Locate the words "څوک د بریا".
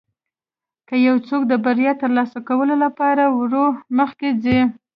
1.27-1.93